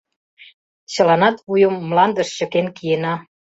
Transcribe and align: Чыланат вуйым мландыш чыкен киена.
Чыланат 0.93 1.37
вуйым 1.45 1.75
мландыш 1.89 2.29
чыкен 2.37 2.67
киена. 2.75 3.13